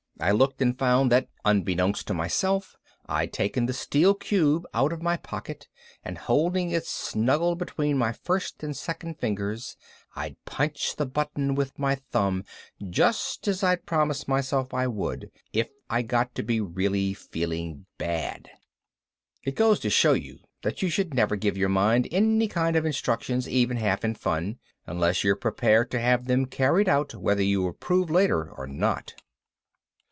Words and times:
I 0.23 0.29
looked 0.29 0.61
and 0.61 0.77
found 0.77 1.11
that, 1.11 1.29
unbeknownst 1.45 2.05
to 2.05 2.13
myself, 2.13 2.75
I'd 3.07 3.33
taken 3.33 3.65
the 3.65 3.73
steel 3.73 4.13
cube 4.13 4.67
out 4.71 4.93
of 4.93 5.01
my 5.01 5.17
pocket 5.17 5.67
and 6.05 6.15
holding 6.15 6.69
it 6.69 6.85
snuggled 6.85 7.57
between 7.57 7.97
my 7.97 8.11
first 8.11 8.61
and 8.61 8.77
second 8.77 9.17
fingers 9.17 9.77
I'd 10.15 10.35
punched 10.45 10.99
the 10.99 11.07
button 11.07 11.55
with 11.55 11.79
my 11.79 11.95
thumb 11.95 12.43
just 12.87 13.47
as 13.47 13.63
I'd 13.63 13.87
promised 13.87 14.27
myself 14.27 14.75
I 14.75 14.85
would 14.85 15.31
if 15.53 15.71
I 15.89 16.03
got 16.03 16.35
to 16.35 16.43
really 16.65 17.15
feeling 17.15 17.87
bad. 17.97 18.47
It 19.43 19.55
goes 19.55 19.79
to 19.79 19.89
show 19.89 20.13
you 20.13 20.37
that 20.61 20.83
you 20.83 20.89
should 20.91 21.15
never 21.15 21.35
give 21.35 21.57
your 21.57 21.69
mind 21.69 22.07
any 22.11 22.47
kind 22.47 22.75
of 22.75 22.85
instructions 22.85 23.49
even 23.49 23.77
half 23.77 24.05
in 24.05 24.13
fun, 24.13 24.59
unless 24.85 25.23
you're 25.23 25.35
prepared 25.35 25.89
to 25.89 25.99
have 25.99 26.25
them 26.25 26.45
carried 26.45 26.87
out 26.87 27.15
whether 27.15 27.41
you 27.41 27.65
approve 27.65 28.11
later 28.11 28.47
or 28.51 28.67
not. 28.67 29.15